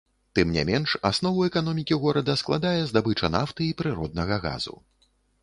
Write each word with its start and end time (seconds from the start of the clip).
Тым 0.37 0.53
не 0.53 0.61
менш, 0.69 0.93
аснову 1.09 1.43
эканомікі 1.49 1.99
горада 2.05 2.37
складае 2.43 2.73
здабыча 2.93 3.31
нафты 3.37 3.61
і 3.69 3.77
прыроднага 3.83 4.35
газу. 4.49 4.75